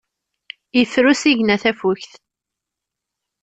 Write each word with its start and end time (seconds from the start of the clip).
Yeffer 0.77 1.05
usigna 1.11 1.55
tafukt. 1.63 2.11